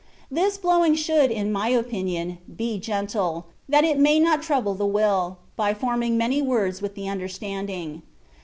This 0.31 0.57
blowing 0.57 0.95
should, 0.95 1.29
in 1.29 1.51
my 1.51 1.67
opinion, 1.67 2.39
be 2.57 2.79
gentle, 2.79 3.45
that 3.69 3.83
it 3.83 3.99
may 3.99 4.19
not 4.19 4.41
trouble 4.41 4.73
the 4.73 4.83
will, 4.87 5.37
by 5.55 5.75
forming 5.75 6.17
many 6.17 6.41
words 6.41 6.81
with 6.81 6.95
the 6.95 7.07
understanding. 7.07 8.01